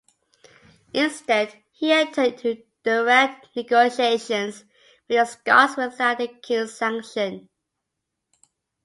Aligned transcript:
Instead 0.95 1.61
he 1.73 1.91
entered 1.91 2.43
into 2.43 2.63
direct 2.81 3.55
negotiations 3.55 4.65
with 5.07 5.17
the 5.17 5.25
Scots, 5.25 5.77
without 5.77 6.17
the 6.17 6.27
king's 6.27 6.73
sanction. 6.73 7.47